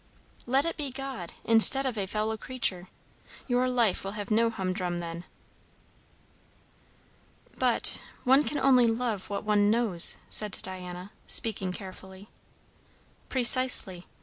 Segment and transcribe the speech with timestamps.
[0.47, 2.87] "Let it be God, instead of a fellow creature.
[3.47, 5.25] Your life will have no humdrum then."
[7.55, 12.29] "But one can only love what one knows," said Diana, speaking carefully.
[13.29, 14.07] "Precisely.